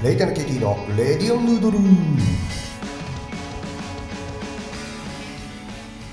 [0.00, 1.78] レイタのケティのレディオヌードル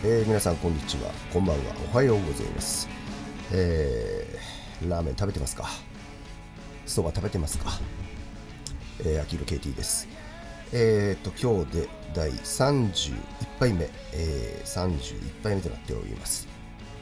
[0.03, 1.11] えー、皆さんこんにちは。
[1.31, 1.63] こんばんは。
[1.93, 2.89] おはようございます。
[3.51, 5.69] えー、ラーメン食べてますか？
[6.87, 7.79] そば食べてますか？
[9.01, 10.07] えー、秋色 KT です。
[10.73, 13.13] えーと今日で第31
[13.59, 16.47] 杯目、えー、31杯目となっております。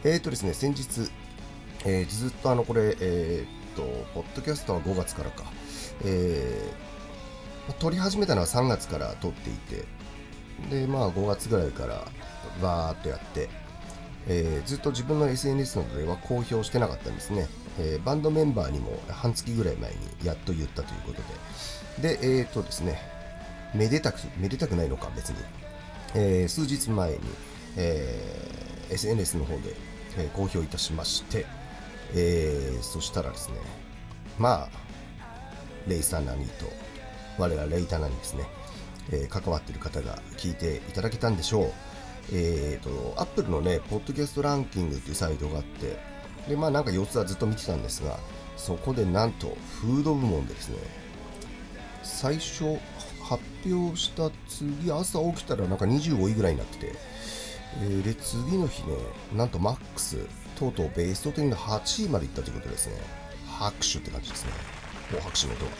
[0.03, 1.09] えーとですね先日、
[1.85, 5.45] えー、ずっとあのこれえーとポッドキャストは5月からか。
[6.03, 9.85] えー、撮り始めたのは3月から撮っていて
[10.69, 12.05] でまあ5月ぐらいから
[12.61, 13.49] バーっとやって、
[14.27, 17.47] えー、ずっと自分の SNS などでは公表してなかったんですね、
[17.79, 21.23] えー、バンドメンバーにも半月ぐらい前にやっと言ったということで。
[22.01, 22.99] でえっ、ー、とですね
[23.75, 25.35] めでたくめでたくないのか別に、
[26.15, 27.19] え数日前に、
[27.75, 28.19] え
[28.91, 29.75] SNS の方で、
[30.17, 31.45] え公表いたしまして、
[32.15, 33.55] えそしたらですね
[34.37, 34.92] まあ
[35.87, 36.65] レイサナニと
[37.37, 38.45] 我らレイタナにですね、
[39.11, 41.71] えー、関わっている方が聞いていただけたんでしょう。
[42.31, 45.99] えっ、ー、と、アップルのね、ポッドキャストランキングっていうサイトがあって、
[46.47, 48.17] で、まあなんか様子はずっと見てたんですが、
[48.55, 50.77] そこでなんと、フード部門でですね、
[52.03, 52.77] 最初
[53.21, 56.93] 発表した次、朝起きたらなんか25位ぐらいになってて、
[57.81, 58.95] えー、で、次の日ね、
[59.35, 60.17] なんとマックス、
[60.55, 62.95] とうとうベスト10の8位までいったということですね。
[63.47, 64.82] 拍手って感じですね。
[65.13, 65.71] もう拍手の音が、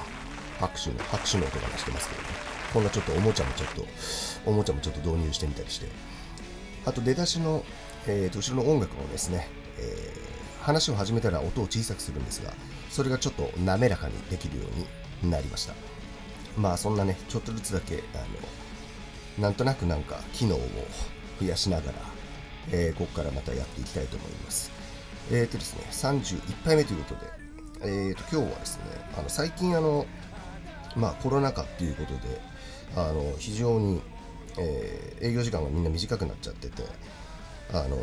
[0.60, 2.28] 拍手の、拍手の音がしてますけどね。
[2.72, 3.86] こんなちょっとおもちゃもちょっと、
[4.46, 5.88] おもちゃもちょっと導入してみたりして。
[6.86, 7.64] あと出だしの、
[8.08, 9.48] えー、後ろの音楽もですね、
[9.80, 12.54] えー、話を始めたら音を小さくするんですが、
[12.92, 14.66] それがちょっと滑らかにできるよ
[15.22, 15.74] うになりました。
[16.56, 18.18] まあそんなね、ちょっとずつだけ、あ
[19.40, 20.60] の、なんとなくなんか機能を
[21.42, 21.98] 増やしながら、
[22.72, 24.72] えー、ここからまたやっていきたいと思います。
[25.32, 27.43] えっ、ー、とですね、31杯目ということで、
[27.84, 28.84] えー、と今日はですね
[29.18, 30.06] あの最近あの、
[30.96, 32.42] まあ、コロナ禍っていうことで
[32.96, 34.02] あの非常に、
[34.58, 36.84] えー、営業時間がみんな短くなっちゃってて
[37.74, 37.98] あの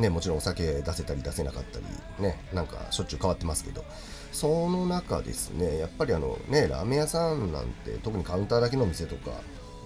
[0.00, 1.84] ね、もちろんお酒出せたり出せなかったり、
[2.22, 3.84] ね、なんかしょっちゅう変わってますけど、
[4.32, 9.32] その中ですね、やっぱりあのね、ラーメン屋さんなんて、特にカウンターだけの店とか、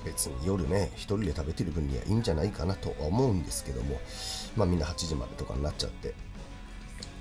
[0.05, 4.01] 別に夜ね、一人で食べてる分にはいいんじゃないかなとは思うんですけども、
[4.57, 6.15] まあみんな8時までとかになっちゃって、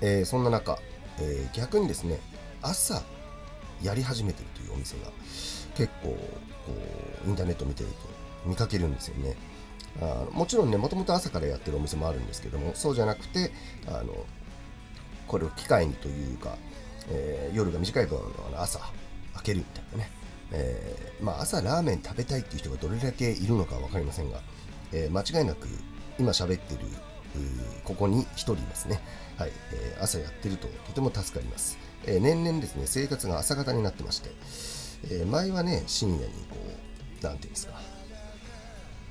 [0.00, 0.78] えー、そんな中、
[1.20, 2.18] えー、逆にですね
[2.62, 3.02] 朝
[3.82, 5.10] やり始めてるというお店が
[5.74, 6.16] 結構こ
[7.26, 7.96] うインターネット見てると
[8.48, 9.36] 見かけるんですよね。
[10.00, 13.52] あもちろんねもともと朝からやってるお店もあるんですけどもそうじゃなくて
[13.86, 14.24] あの
[15.28, 16.56] これを機会にというか、
[17.10, 18.18] えー、夜が短い分
[18.56, 18.78] 朝
[19.34, 20.10] 開けるみたいなね、
[20.52, 24.40] えー、まあ、朝ラーメン食べたいっていう人がどれだけいるのか分かりませんが、
[24.92, 25.68] えー、間違いなく
[26.18, 26.80] 今喋ってる
[27.84, 29.00] ここに1人いますね。
[29.36, 31.78] はい、えー、朝やってるととても助かります。
[32.04, 34.30] えー、年々ですね、生活が朝方になってまして、
[35.04, 36.56] えー、前はね、深夜にこ
[37.20, 37.74] う、なんていうんですか、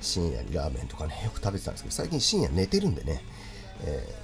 [0.00, 3.22] 深夜にラーメンとかね、よく食べてたんですけど、最近深夜寝てるんでね、
[3.84, 4.14] え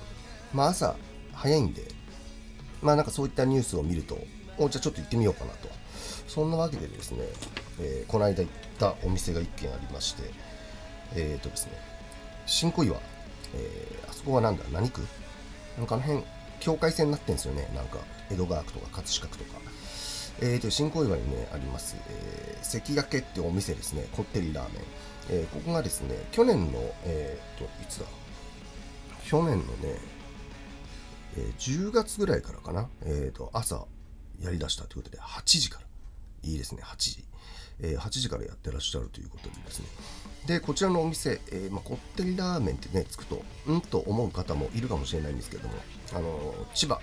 [0.53, 0.97] まあ朝
[1.33, 1.83] 早いんで、
[2.83, 4.19] まあなんかそういったニュースを見ると、
[4.59, 5.69] おじゃあちょっと行ってみようかなと。
[6.27, 7.25] そんなわけでですね、
[7.81, 10.31] えこの間行ったお店が1軒ありまして、
[11.15, 11.73] えっ、とですね、
[12.47, 13.01] 新小岩
[13.55, 15.03] えー、あそこはなんだ、何区？
[15.77, 16.25] なんかあの辺、
[16.61, 17.71] 境界線になってんですよね。
[17.75, 17.99] なんか、
[18.31, 19.61] 江戸川区とか葛飾区とか。
[20.41, 24.07] えーと、新小岩にね、あります、えー、関焼けってお店ですね。
[24.13, 24.83] こってりラーメン。
[25.31, 28.07] えー、ここがですね、去年の、えーと、いつだ？
[29.25, 29.99] 去年のね、
[31.37, 32.89] えー、10月ぐらいからかな。
[33.03, 33.87] えーと、朝
[34.41, 35.87] やりだしたということで、8時から。
[36.45, 37.25] いいですね、8時。
[37.81, 39.87] え、8時からやってらっしゃるということでですね。
[40.47, 45.75] でこちらのお店、えー、まあ、こってりラーメンってねつくとうんと思う方もいるかもしれないんですけども
[46.15, 47.01] あの千葉、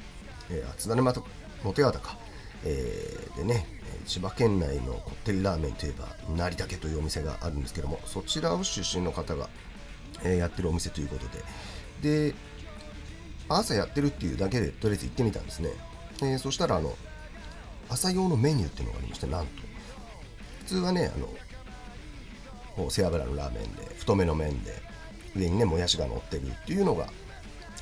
[0.49, 1.23] えー、津田沼と
[1.63, 2.17] 本屋か、
[2.63, 3.67] えー、でね
[4.07, 9.47] 千葉県内のこってりラーメンといえば成田家というお店があるんですけどもそちらを出身の方が、
[10.23, 11.27] え、やってるお店ということ
[12.01, 12.29] で。
[12.29, 12.35] で
[13.47, 15.69] 朝やってるっていうだけでとりあえず行ってみたんですね、
[16.23, 16.95] え、そしたらあの
[17.89, 19.74] 朝用のメニューっていうのがありましてなんと。
[20.65, 24.73] 普通はねあの背脂のラーメンで太めの麺で
[25.35, 27.07] 上にねもやしが乗ってるっていうのが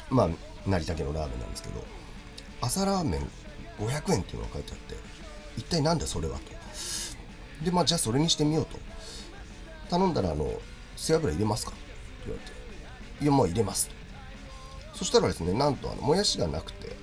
[0.09, 0.30] まあ
[0.68, 1.83] 成田家のラーメンなんですけど
[2.62, 3.21] 朝ラーメン
[3.80, 4.95] 500円っていうのが書いてあって
[5.57, 6.44] 一体なんだそれはと。
[7.63, 8.77] でまあじゃあそれにしてみようと。
[9.89, 10.51] 頼んだらあの
[10.95, 11.80] 背脂入れますかって
[12.25, 13.24] 言われて。
[13.24, 13.95] いやもう入れますと。
[14.95, 16.95] そしたらですねなんとあのもやしがなくて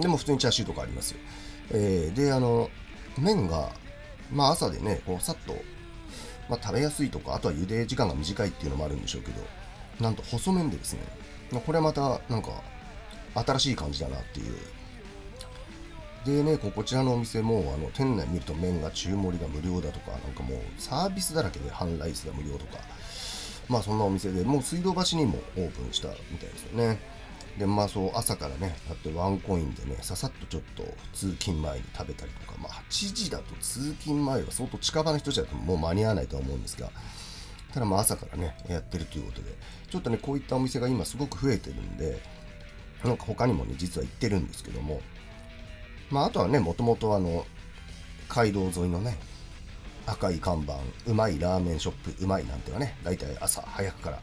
[0.00, 1.18] でも普通にチャーシューとかありますよ、
[1.70, 2.68] えー、であの
[3.18, 3.70] 麺が
[4.30, 5.54] まあ朝でねこうさっと
[6.48, 9.40] まあ、食べやすいとか、あとは茹で時間が短いっていうのもあるんでしょうけど、
[10.00, 11.00] なんと細麺でですね、
[11.50, 12.62] まあ、これはまたなんか
[13.34, 14.56] 新しい感じだなっていう。
[16.24, 22.78] でね、こちらのお店もあの店内見ると麺が中盛りが無料だとか、なんかもうサービスだらけで半ライスが無料とか、
[23.68, 27.00] まあそんなお店でもう水道橋にもオープンしたみたいですよね。
[27.58, 36.90] で、まあそう朝からね、だってワンコインでね、ささっとちょっと通勤前に食べたりとか、まあ8時だと通勤前は相当近場の人じゃもう間に合わないとは思うんですが、
[37.72, 39.54] ただまあ朝からね、やってるということで、
[39.90, 42.20] ちょっとね、こういったお店が今すごく増えてるんで、
[43.04, 45.00] なんか他にもね、実は行ってるんですけども、
[46.10, 47.46] まああとはね、もともとあの、
[48.28, 49.16] 街道沿いのね、
[50.06, 54.20] 赤い看板、うまいラーメンショップ、うまいなんてはね、大体朝早くから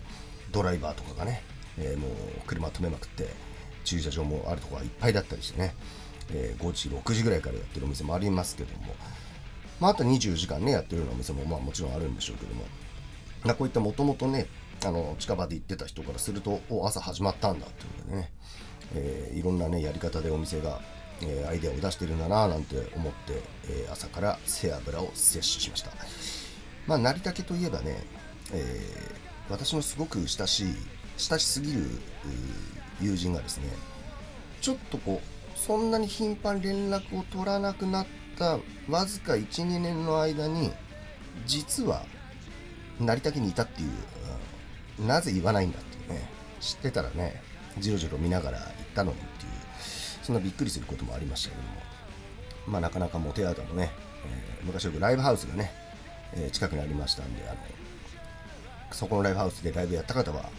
[0.52, 1.44] ドライバーとかがね、
[1.78, 2.12] えー、もう
[2.46, 3.28] 車止めまくって、
[3.84, 5.76] 駐車場もあるとこはいっぱいだったりしてね、
[6.32, 8.96] えー、5時、6時ぐらいからやってるお店もありますけども、
[9.80, 12.64] まあ、あと24時間ね、やってるようなお店もまあもちろんあるんでしょうけども、
[13.56, 14.48] こういったもともとね、
[14.86, 18.32] あの近場で行ってた人からすると、お朝始まったんだっていうことでね、
[18.96, 20.82] えー、いろんなね、やり方でお店が
[21.22, 25.92] えー、アイデアを出してるんだななんて思って、えー、朝から背脂を摂取しました。
[26.88, 28.04] まあ、成竹といえばね、
[28.52, 28.82] え、
[29.50, 30.76] 私のすごく親しい、
[31.30, 31.86] 親しすぎる
[33.02, 33.66] 友人がですね、
[34.62, 38.60] ちょっとこう、そんなに頻繁に連絡を取らなくなった
[38.90, 40.72] わずか1、2年の間に、
[41.46, 42.06] 実は
[43.00, 43.90] 成竹にいたっていう、
[45.00, 46.30] うん、なぜ言わないんだっていうね、
[46.60, 47.42] 知ってたらね、
[47.80, 49.52] じろじろ見ながら行ったのにっていう
[50.24, 51.70] そんなびっくりすることもありましたけども、
[52.68, 53.92] まあ、なかなかモテアートもね、
[54.26, 55.72] えー、昔よくライブハウスがね、
[56.34, 57.58] えー、近くにありましたんで、あの
[58.92, 60.50] そこのライブハウスでライブやった方は、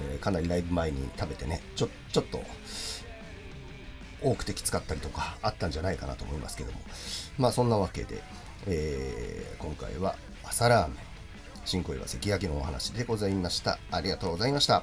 [0.00, 2.42] え、かなりライブ前に食べてね、ちょちょっと
[4.22, 6.80] 多くてきつかったりとかあったんじゃないかなと思いますけども、
[7.38, 8.22] まあそんなわけで、
[8.66, 10.96] えー、今回は朝ラーメン、
[11.64, 13.78] 新小岩関焼のお話でございました。
[13.90, 14.82] ありがとうございました。